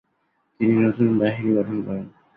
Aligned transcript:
তিনি 0.59 0.73
নতুন 0.83 1.07
বাহিনী 1.19 1.51
গঠন 1.57 1.77
করেন। 1.85 2.05